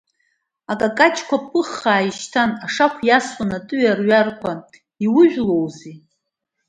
Акакаҷқәа 0.71 1.37
ԥыхха 1.49 2.05
ишьҭан, 2.07 2.51
ашақә 2.65 3.01
иасуан 3.07 3.51
аты 3.57 3.75
ҩарҩарқәа, 3.81 4.51
иужәлоузеи? 5.05 5.95